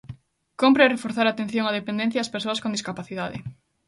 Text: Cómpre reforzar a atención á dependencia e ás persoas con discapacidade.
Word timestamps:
Cómpre 0.61 0.91
reforzar 0.93 1.25
a 1.27 1.33
atención 1.35 1.65
á 1.69 1.71
dependencia 1.79 2.19
e 2.19 2.23
ás 2.25 2.33
persoas 2.35 2.61
con 2.61 2.73
discapacidade. 2.77 3.37